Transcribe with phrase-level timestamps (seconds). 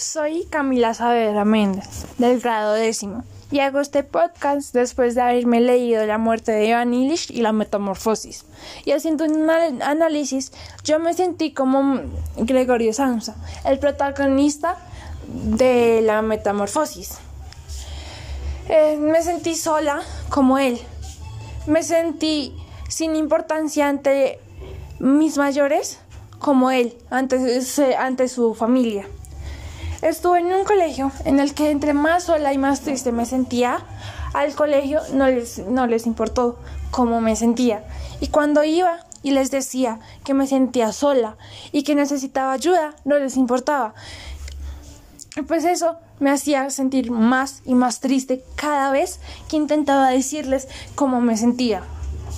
[0.00, 6.06] Soy Camila Saavedra Méndez, del grado décimo, y hago este podcast después de haberme leído
[6.06, 8.46] La muerte de Ivan Illich y La metamorfosis.
[8.86, 10.52] Y haciendo un análisis,
[10.84, 12.00] yo me sentí como
[12.38, 13.36] Gregorio Samsa,
[13.66, 14.78] el protagonista
[15.28, 17.18] de La metamorfosis.
[18.70, 20.80] Eh, me sentí sola como él.
[21.66, 22.56] Me sentí
[22.88, 24.40] sin importancia ante
[24.98, 25.98] mis mayores
[26.38, 27.60] como él, ante,
[27.98, 29.06] ante su familia.
[30.02, 33.80] Estuve en un colegio en el que entre más sola y más triste me sentía,
[34.32, 36.58] al colegio no les, no les importó
[36.90, 37.84] cómo me sentía.
[38.20, 41.36] Y cuando iba y les decía que me sentía sola
[41.70, 43.94] y que necesitaba ayuda, no les importaba.
[45.46, 49.20] Pues eso me hacía sentir más y más triste cada vez
[49.50, 51.82] que intentaba decirles cómo me sentía.